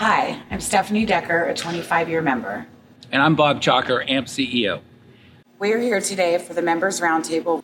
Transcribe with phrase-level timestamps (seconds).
[0.00, 2.66] Hi, I'm Stephanie Decker, a 25 year member.
[3.12, 4.80] And I'm Bob Chalker, AMP CEO.
[5.58, 7.62] We're here today for the Members Roundtable.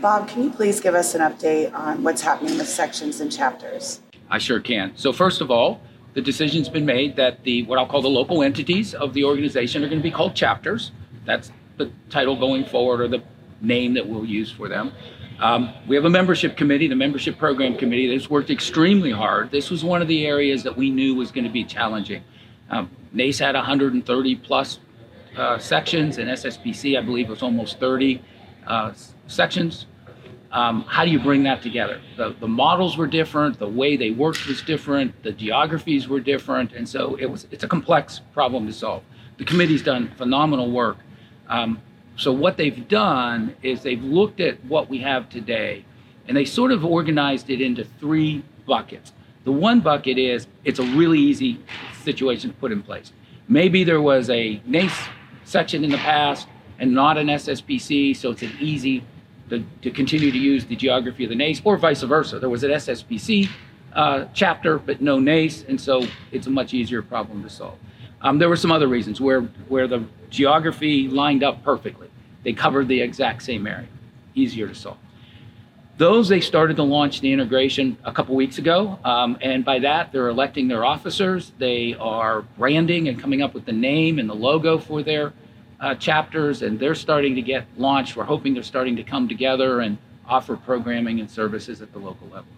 [0.00, 4.00] Bob, can you please give us an update on what's happening with sections and chapters?
[4.28, 4.96] I sure can.
[4.96, 5.80] So, first of all,
[6.14, 9.84] the decision's been made that the what I'll call the local entities of the organization
[9.84, 10.90] are going to be called chapters.
[11.26, 13.22] That's the title going forward or the
[13.60, 14.90] name that we'll use for them.
[15.38, 19.50] Um, we have a membership committee, the membership program committee, that's worked extremely hard.
[19.50, 22.22] This was one of the areas that we knew was going to be challenging.
[22.70, 24.78] Um, NACE had 130 plus
[25.36, 28.22] uh, sections, and SSPC, I believe, was almost 30
[28.66, 28.92] uh,
[29.26, 29.86] sections.
[30.52, 32.00] Um, how do you bring that together?
[32.16, 36.72] The, the models were different, the way they worked was different, the geographies were different,
[36.72, 39.02] and so it was it's a complex problem to solve.
[39.36, 40.96] The committee's done phenomenal work.
[41.48, 41.82] Um,
[42.16, 45.84] so what they've done is they've looked at what we have today,
[46.26, 49.12] and they sort of organized it into three buckets.
[49.44, 51.60] The one bucket is it's a really easy
[52.02, 53.12] situation to put in place.
[53.48, 54.98] Maybe there was a NACE
[55.44, 59.04] section in the past and not an SSPC, so it's an easy
[59.50, 62.38] to, to continue to use the geography of the NACE, or vice versa.
[62.38, 63.48] There was an SSPC
[63.92, 67.78] uh, chapter, but no NACE, and so it's a much easier problem to solve.
[68.22, 72.08] Um, there were some other reasons where, where the geography lined up perfectly.
[72.42, 73.88] They covered the exact same area,
[74.34, 74.98] easier to solve.
[75.98, 80.12] Those they started to launch the integration a couple weeks ago, um, and by that
[80.12, 81.52] they're electing their officers.
[81.58, 85.32] They are branding and coming up with the name and the logo for their
[85.80, 88.14] uh, chapters, and they're starting to get launched.
[88.14, 89.96] We're hoping they're starting to come together and
[90.28, 92.50] offer programming and services at the local level.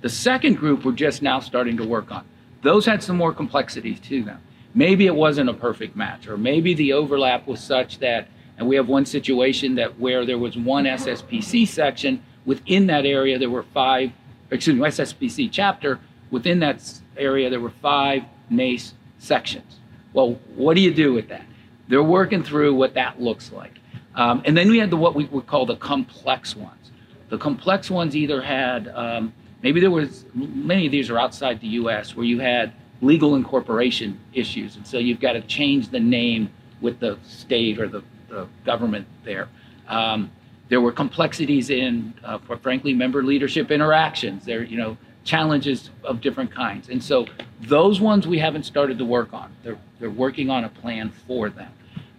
[0.00, 2.24] The second group we're just now starting to work on.
[2.62, 4.40] Those had some more complexities to them.
[4.74, 8.76] Maybe it wasn't a perfect match, or maybe the overlap was such that, and we
[8.76, 13.62] have one situation that where there was one SSPC section Within that area, there were
[13.62, 14.12] five,
[14.50, 16.00] excuse me, SSPC chapter.
[16.30, 16.82] Within that
[17.16, 19.78] area, there were five NACE sections.
[20.12, 21.44] Well, what do you do with that?
[21.88, 23.78] They're working through what that looks like.
[24.14, 26.90] Um, and then we had the what we would call the complex ones.
[27.28, 31.68] The complex ones either had um, maybe there was many of these are outside the
[31.68, 32.16] U.S.
[32.16, 36.50] where you had legal incorporation issues, and so you've got to change the name
[36.80, 39.48] with the state or the, the government there.
[39.88, 40.30] Um,
[40.68, 44.44] there were complexities in, uh, for frankly, member leadership interactions.
[44.44, 46.88] There, you know, challenges of different kinds.
[46.88, 47.26] And so
[47.60, 49.54] those ones we haven't started to work on.
[49.62, 51.72] They're, they're working on a plan for them.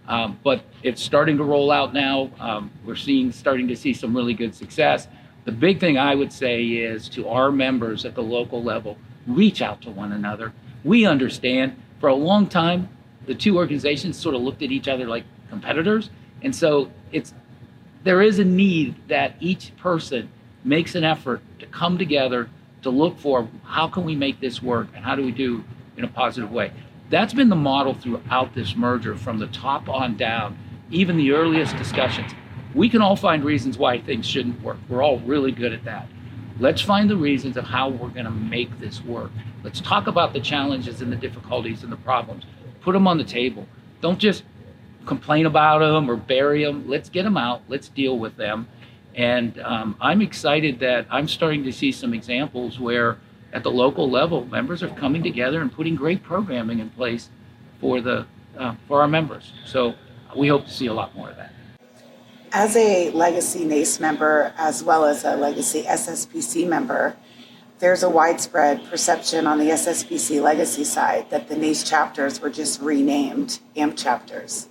[0.06, 2.30] Um, but it's starting to roll out now.
[2.38, 5.08] Um, we're seeing, starting to see some really good success.
[5.44, 9.62] The big thing I would say is to our members at the local level, reach
[9.62, 10.52] out to one another.
[10.84, 12.88] We understand for a long time,
[13.26, 16.10] the two organizations sort of looked at each other like competitors.
[16.42, 17.32] And so it's
[18.04, 20.28] there is a need that each person
[20.64, 22.48] makes an effort to come together
[22.82, 25.62] to look for how can we make this work and how do we do
[25.96, 26.72] in a positive way.
[27.10, 30.58] That's been the model throughout this merger from the top on down,
[30.90, 32.32] even the earliest discussions.
[32.74, 34.78] We can all find reasons why things shouldn't work.
[34.88, 36.08] We're all really good at that.
[36.58, 39.30] Let's find the reasons of how we're going to make this work.
[39.64, 42.44] Let's talk about the challenges and the difficulties and the problems.
[42.80, 43.66] Put them on the table.
[44.00, 44.42] Don't just
[45.06, 46.88] complain about them or bury them.
[46.88, 47.62] Let's get them out.
[47.68, 48.68] Let's deal with them.
[49.14, 53.18] And um, I'm excited that I'm starting to see some examples where,
[53.52, 57.28] at the local level, members are coming together and putting great programming in place
[57.80, 58.26] for the
[58.58, 59.52] uh, for our members.
[59.64, 59.94] So
[60.36, 61.52] we hope to see a lot more of that.
[62.52, 67.16] As a legacy NACE member, as well as a legacy SSPC member,
[67.82, 72.80] there's a widespread perception on the SSPC legacy side that the NACE chapters were just
[72.80, 74.68] renamed AMP chapters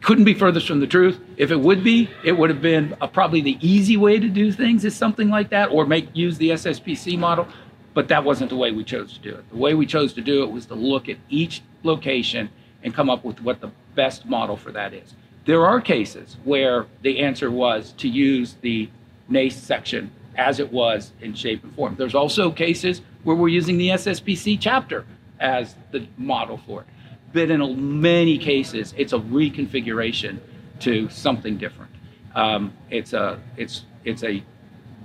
[0.00, 1.20] couldn't be furthest from the truth.
[1.36, 4.52] If it would be, it would have been a, probably the easy way to do
[4.52, 7.46] things is something like that, or make use the SSPC model.
[7.94, 9.50] But that wasn't the way we chose to do it.
[9.50, 12.48] The way we chose to do it was to look at each location
[12.82, 15.14] and come up with what the best model for that is.
[15.44, 18.88] There are cases where the answer was to use the
[19.28, 21.96] NACE section as it was in shape and form.
[21.98, 25.04] There's also cases where we're using the SSPC chapter
[25.38, 26.86] as the model for it
[27.32, 30.38] but in many cases, it's a reconfiguration
[30.80, 31.90] to something different.
[32.34, 34.42] Um, it's a it's it's a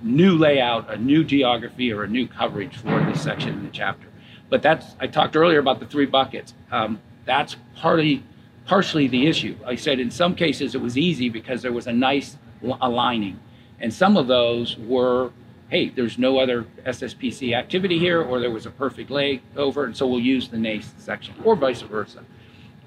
[0.02, 4.08] new layout, a new geography, or a new coverage for this section in the chapter.
[4.50, 6.54] But that's I talked earlier about the three buckets.
[6.72, 8.24] Um, that's partly
[8.66, 9.58] partially the issue.
[9.66, 12.38] I said in some cases it was easy because there was a nice
[12.82, 13.40] aligning,
[13.84, 15.32] and some of those were
[15.74, 20.06] hey, there's no other SSPC activity here, or there was a perfect layover, and so
[20.06, 22.24] we'll use the NACE section, or vice versa.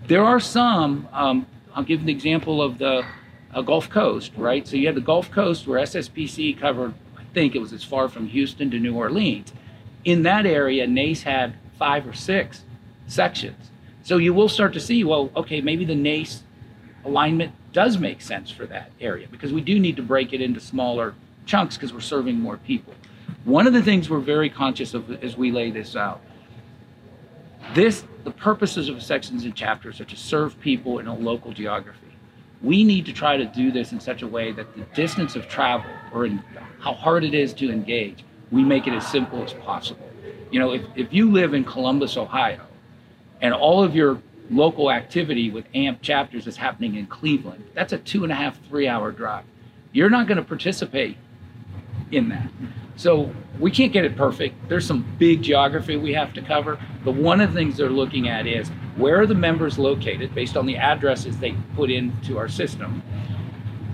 [0.06, 3.04] There are some, um, I'll give an example of the
[3.52, 4.68] uh, Gulf Coast, right?
[4.68, 8.08] So you had the Gulf Coast where SSPC covered, I think it was as far
[8.08, 9.52] from Houston to New Orleans.
[10.04, 12.62] In that area, NACE had five or six
[13.08, 13.72] sections.
[14.04, 16.44] So you will start to see, well, okay, maybe the NACE
[17.06, 20.60] alignment does make sense for that area because we do need to break it into
[20.60, 21.14] smaller
[21.46, 22.92] chunks because we're serving more people.
[23.44, 26.20] One of the things we're very conscious of as we lay this out,
[27.74, 32.00] this the purposes of sections and chapters are to serve people in a local geography.
[32.60, 35.46] We need to try to do this in such a way that the distance of
[35.46, 36.28] travel or
[36.80, 40.08] how hard it is to engage, we make it as simple as possible.
[40.50, 42.62] You know, if, if you live in Columbus, Ohio,
[43.40, 44.20] and all of your
[44.50, 48.58] local activity with AMP chapters is happening in Cleveland, that's a two and a half,
[48.68, 49.44] three hour drive.
[49.92, 51.16] You're not going to participate
[52.10, 52.50] in that.
[52.96, 54.68] So we can't get it perfect.
[54.68, 56.78] There's some big geography we have to cover.
[57.04, 60.56] But one of the things they're looking at is where are the members located based
[60.56, 63.02] on the addresses they put into our system.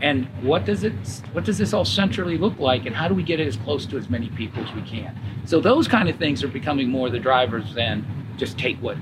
[0.01, 0.93] And what does it
[1.33, 3.87] what does this all centrally look like and how do we get it as close
[3.87, 5.19] to as many people as we can?
[5.45, 8.05] So those kind of things are becoming more the drivers than
[8.37, 8.97] just take what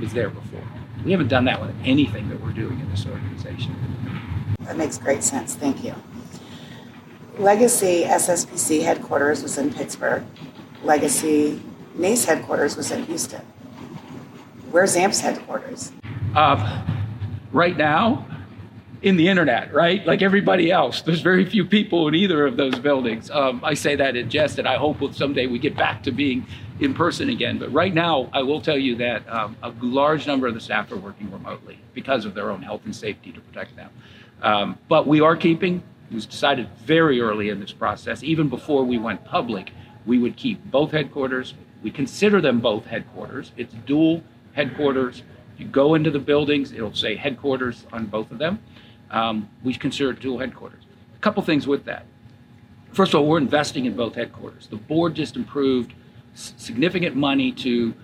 [0.00, 0.62] was there before.
[1.04, 3.74] We haven't done that with anything that we're doing in this organization.
[4.60, 5.54] That makes great sense.
[5.54, 5.94] Thank you.
[7.38, 10.24] Legacy SSPC headquarters was in Pittsburgh.
[10.82, 11.62] Legacy
[11.94, 13.42] NACE headquarters was in Houston.
[14.70, 15.92] Where's AMP's headquarters?
[16.34, 16.84] Uh,
[17.52, 18.26] right now,
[19.02, 20.04] in the internet, right?
[20.06, 21.02] Like everybody else.
[21.02, 23.30] There's very few people in either of those buildings.
[23.30, 26.46] Um, I say that in jest, and I hope someday we get back to being
[26.80, 27.58] in person again.
[27.58, 30.90] But right now, I will tell you that um, a large number of the staff
[30.92, 33.90] are working remotely because of their own health and safety to protect them.
[34.42, 38.84] Um, but we are keeping, it was decided very early in this process, even before
[38.84, 39.72] we went public,
[40.04, 41.54] we would keep both headquarters.
[41.82, 43.52] We consider them both headquarters.
[43.56, 44.22] It's dual
[44.52, 45.22] headquarters.
[45.58, 48.62] You go into the buildings, it'll say headquarters on both of them.
[49.10, 50.82] Um, we consider it dual headquarters.
[51.14, 52.06] A couple things with that.
[52.92, 54.68] First of all, we're investing in both headquarters.
[54.68, 55.92] The board just improved
[56.34, 57.94] significant money to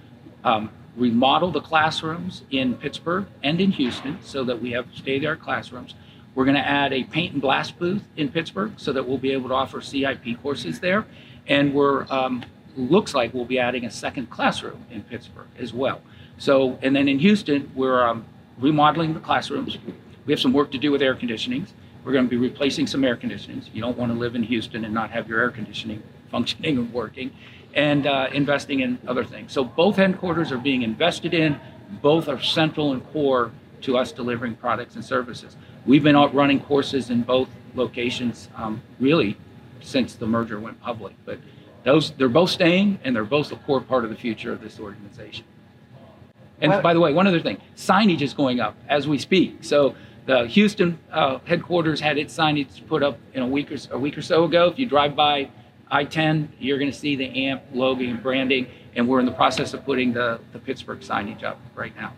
[0.45, 5.23] um, remodel the classrooms in Pittsburgh and in Houston so that we have state of
[5.23, 5.95] the art classrooms.
[6.35, 9.33] We're going to add a paint and blast booth in Pittsburgh so that we'll be
[9.33, 11.07] able to offer CIP courses there.
[11.47, 12.45] And we're um,
[12.77, 16.01] looks like we'll be adding a second classroom in Pittsburgh as well.
[16.39, 18.25] So, and then in Houston, we're um,
[18.59, 19.79] remodeling the classrooms.
[20.27, 21.69] We have some work to do with air conditionings.
[22.05, 23.73] We're going to be replacing some air conditionings.
[23.73, 26.93] You don't want to live in Houston and not have your air conditioning functioning and
[26.93, 27.31] working
[27.75, 29.53] and uh, investing in other things.
[29.53, 31.59] So both headquarters are being invested in.
[32.03, 33.51] Both are central and core
[33.83, 35.57] to us delivering products and services.
[35.87, 39.37] We've been out running courses in both locations um, really
[39.81, 41.15] since the merger went public.
[41.25, 41.39] But
[41.85, 44.79] those they're both staying and they're both a core part of the future of this
[44.79, 45.45] organization.
[46.61, 49.65] And by the way, one other thing, signage is going up as we speak.
[49.65, 49.97] So
[50.27, 54.17] the Houston uh, headquarters had its signage put up in a week or a week
[54.17, 54.69] or so ago.
[54.69, 55.51] If you drive by
[55.91, 59.75] I-10, you're going to see the AMP logo and branding, and we're in the process
[59.75, 62.13] of putting the, the Pittsburgh signage up right now.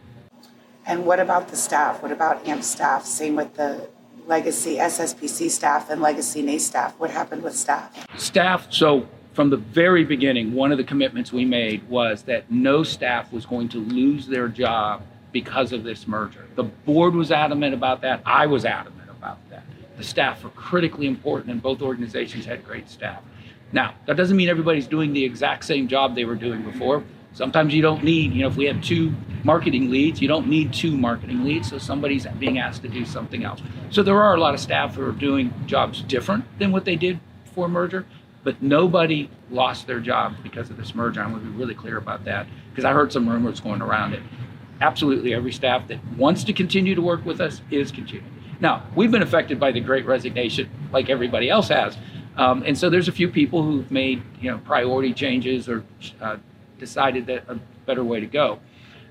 [0.87, 2.03] And what about the staff?
[2.03, 3.07] What about AMP staff?
[3.07, 3.89] Same with the
[4.27, 6.95] legacy SSPC staff and legacy NACE staff.
[6.99, 8.07] What happened with staff?
[8.19, 12.83] Staff, so from the very beginning, one of the commitments we made was that no
[12.83, 15.03] staff was going to lose their job
[15.35, 16.47] because of this merger.
[16.55, 18.23] The board was adamant about that.
[18.25, 19.65] I was adamant about that.
[19.99, 23.21] The staff were critically important, and both organizations had great staff.
[23.73, 27.03] Now, that doesn't mean everybody's doing the exact same job they were doing before.
[27.33, 29.13] Sometimes you don't need, you know, if we have two
[29.43, 33.43] marketing leads, you don't need two marketing leads, so somebody's being asked to do something
[33.43, 33.61] else.
[33.91, 36.95] So there are a lot of staff who are doing jobs different than what they
[36.95, 38.07] did before merger,
[38.45, 41.23] but nobody lost their job because of this merger.
[41.23, 44.13] I'm going to be really clear about that because I heard some rumors going around
[44.13, 44.23] it.
[44.85, 48.31] Absolutely every staff that wants to continue to work with us is continuing.
[48.61, 51.97] Now, we've been affected by the great resignation like everybody else has.
[52.37, 55.85] Um, and so there's a few people who've made you know priority changes or
[56.21, 56.37] uh,
[56.79, 58.59] decided that a better way to go.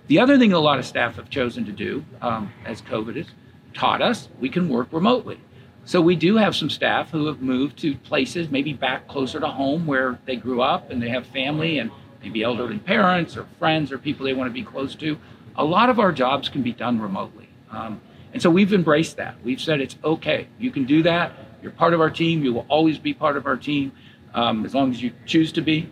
[0.06, 3.26] The other thing a lot of staff have chosen to do, um, as COVID has
[3.74, 5.40] taught us, we can work remotely.
[5.86, 9.48] So we do have some staff who have moved to places, maybe back closer to
[9.48, 11.90] home where they grew up and they have family and
[12.22, 15.18] maybe elderly parents or friends or people they want to be close to.
[15.56, 17.50] A lot of our jobs can be done remotely.
[17.72, 18.02] Um,
[18.34, 19.36] and so we've embraced that.
[19.44, 20.48] We've said it's okay.
[20.58, 21.34] You can do that.
[21.62, 22.44] You're part of our team.
[22.44, 23.92] You will always be part of our team
[24.34, 25.90] um, as long as you choose to be.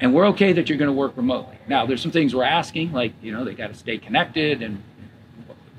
[0.00, 1.58] And we're okay that you're going to work remotely.
[1.66, 4.82] Now, there's some things we're asking, like, you know, they got to stay connected and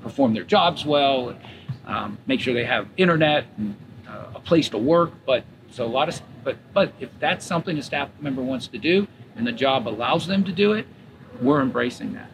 [0.02, 1.40] perform their jobs well, and,
[1.86, 3.76] um, make sure they have internet and
[4.08, 5.12] uh, a place to work.
[5.24, 8.78] But so a lot of, but but if that's something a staff member wants to
[8.78, 9.06] do
[9.36, 10.86] and the job allows them to do it,
[11.40, 12.30] we're embracing that.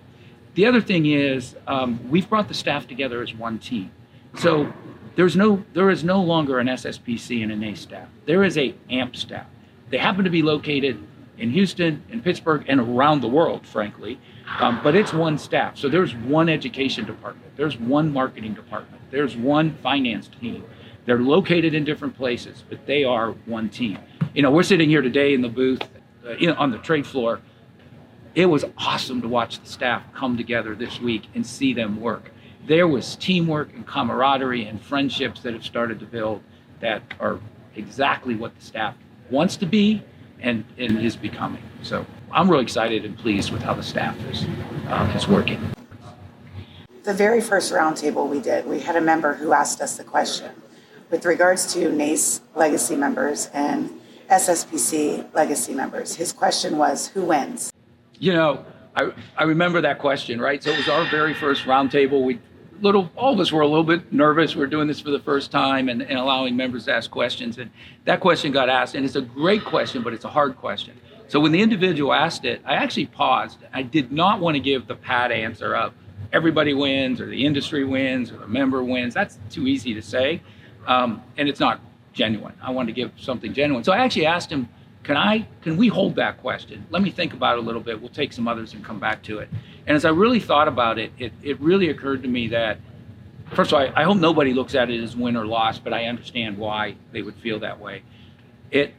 [0.56, 3.90] The other thing is um, we've brought the staff together as one team.
[4.38, 4.72] So
[5.14, 8.08] there's no, there is no longer an SSPC and an A staff.
[8.25, 9.46] There is a AMP staff.
[9.90, 10.98] They happen to be located
[11.36, 14.18] in Houston, in Pittsburgh, and around the world, frankly.
[14.58, 15.76] Um, but it's one staff.
[15.76, 20.64] So there's one education department, there's one marketing department, there's one finance team.
[21.04, 23.98] They're located in different places, but they are one team.
[24.32, 25.82] You know, we're sitting here today in the booth,
[26.26, 27.40] uh, know, on the trade floor.
[28.37, 32.33] It was awesome to watch the staff come together this week and see them work.
[32.66, 36.43] There was teamwork and camaraderie and friendships that have started to build
[36.81, 37.40] that are
[37.76, 38.95] exactly what the staff
[39.31, 40.02] wants to be
[40.38, 41.62] and, and is becoming.
[41.81, 44.45] So I'm really excited and pleased with how the staff is,
[44.88, 45.73] uh, is working.
[47.05, 50.50] The very first roundtable we did, we had a member who asked us the question
[51.11, 56.16] with regards to NACE legacy members and SSPC legacy members.
[56.16, 57.73] His question was, who wins?
[58.18, 60.62] You know, I, I remember that question, right?
[60.62, 62.25] So it was our very first roundtable.
[62.25, 62.38] We
[62.80, 64.54] little all of us were a little bit nervous.
[64.54, 67.58] We are doing this for the first time and, and allowing members to ask questions.
[67.58, 67.70] And
[68.04, 70.99] that question got asked, and it's a great question, but it's a hard question.
[71.28, 73.58] So when the individual asked it, I actually paused.
[73.73, 75.92] I did not want to give the pat answer of
[76.32, 79.14] everybody wins or the industry wins or the member wins.
[79.14, 80.42] That's too easy to say.
[80.87, 81.80] Um, and it's not
[82.12, 82.54] genuine.
[82.62, 83.85] I wanted to give something genuine.
[83.85, 84.68] So I actually asked him,
[85.06, 86.84] can I can we hold that question?
[86.90, 88.00] Let me think about it a little bit.
[88.00, 89.48] We'll take some others and come back to it.
[89.86, 92.78] And as I really thought about it, it, it really occurred to me that
[93.52, 95.92] first of all, I, I hope nobody looks at it as win or loss, but
[95.92, 98.02] I understand why they would feel that way.
[98.72, 98.94] It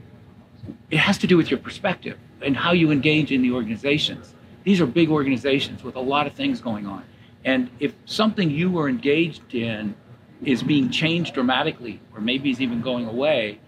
[0.89, 4.33] it has to do with your perspective and how you engage in the organizations.
[4.63, 7.03] These are big organizations with a lot of things going on.
[7.43, 9.93] And if something you were engaged in
[10.41, 13.59] is being changed dramatically, or maybe is even going away,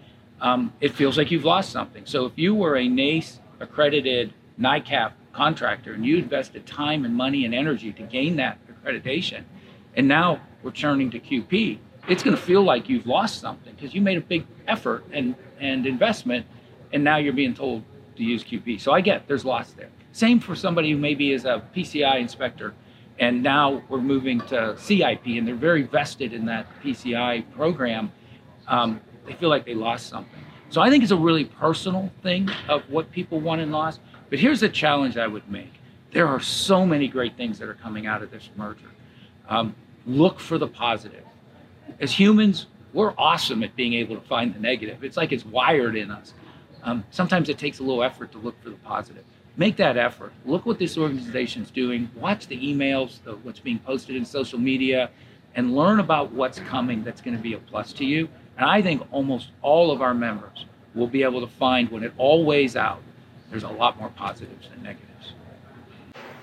[0.41, 2.05] um, it feels like you've lost something.
[2.05, 7.46] So if you were a NACE accredited NIICAP contractor and you invested time and money
[7.46, 9.43] and energy to gain that accreditation,
[9.96, 13.93] and now we're turning to QP, it's going to feel like you've lost something because
[13.93, 16.46] you made a big effort and, and investment,
[16.93, 17.84] and now you're being told
[18.15, 18.79] to use QP.
[18.81, 19.89] So I get there's loss there.
[20.12, 22.74] Same for somebody who maybe is a PCI inspector,
[23.19, 28.12] and now we're moving to CIP, and they're very vested in that PCI program.
[28.67, 30.44] Um, they feel like they lost something.
[30.70, 34.02] So I think it's a really personal thing of what people won and lost.
[34.30, 35.74] But here's the challenge I would make
[36.12, 38.90] there are so many great things that are coming out of this merger.
[39.48, 39.76] Um,
[40.08, 41.24] look for the positive.
[42.00, 45.04] As humans, we're awesome at being able to find the negative.
[45.04, 46.34] It's like it's wired in us.
[46.82, 49.24] Um, sometimes it takes a little effort to look for the positive.
[49.56, 50.34] Make that effort.
[50.46, 52.10] Look what this organization is doing.
[52.16, 55.12] Watch the emails, the, what's being posted in social media,
[55.54, 58.30] and learn about what's coming that's going to be a plus to you.
[58.60, 62.13] And I think almost all of our members will be able to find when it
[62.18, 63.01] all weighs out,
[63.50, 65.32] there's a lot more positives than negatives.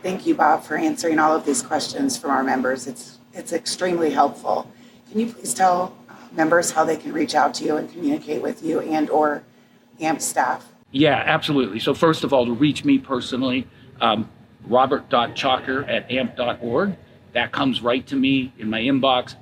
[0.02, 2.86] Thank you, Bob, for answering all of these questions from our members.
[2.86, 4.70] It's it's extremely helpful.
[5.10, 8.40] Can you please tell uh, members how they can reach out to you and communicate
[8.40, 9.42] with you and or
[10.00, 10.66] AMP staff?
[10.92, 11.80] Yeah, absolutely.
[11.80, 13.66] So first of all, to reach me personally,
[14.00, 14.30] um,
[14.64, 16.96] robert.chalker at amp.org.
[17.34, 19.34] That comes right to me in my inbox.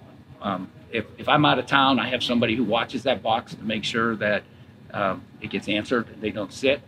[0.43, 3.63] Um, if, if I'm out of town, I have somebody who watches that box to
[3.65, 4.45] make sure that
[4.93, 6.07] um, it gets answered.
[6.21, 6.81] They don't sit.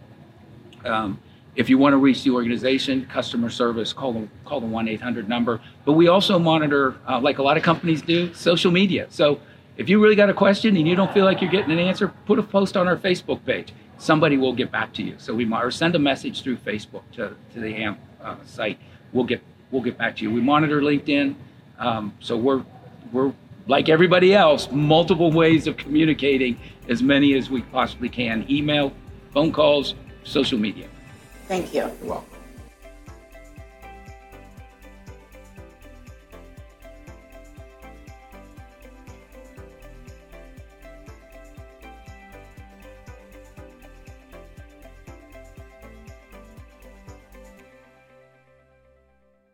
[0.85, 1.19] Um,
[1.57, 5.01] if you want to reach the organization, customer service, call the call the one eight
[5.01, 5.61] hundred number.
[5.85, 9.09] But we also monitor, uh, like a lot of companies do, social media.
[9.11, 9.41] So
[9.77, 12.09] if you really got a question and you don't feel like you're getting an answer,
[12.27, 13.73] put a post on our Facebook page.
[13.99, 15.17] Somebody will get back to you.
[15.19, 18.79] So we or send a message through Facebook to, to the AMP uh, site.
[19.13, 20.31] We'll get we'll get back to you.
[20.31, 21.35] We monitor LinkedIn,
[21.81, 22.63] um, so we're
[23.11, 23.33] we're
[23.66, 26.58] like everybody else, multiple ways of communicating,
[26.88, 28.92] as many as we possibly can email,
[29.32, 29.94] phone calls,
[30.25, 30.88] social media.
[31.49, 31.80] Thank you.
[32.00, 32.36] You're welcome.